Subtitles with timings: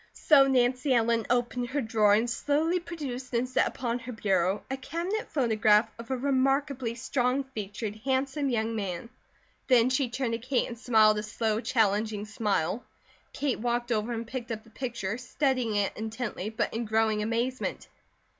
[0.17, 4.75] So Nancy Ellen opened her drawer and slowly produced and set upon her bureau a
[4.75, 9.09] cabinet photograph of a remarkably strong featured, handsome young man.
[9.67, 12.83] Then she turned to Kate and smiled a slow, challenging smile.
[13.31, 17.87] Kate walked over and picked up the picture, studying it intently but in growing amazement.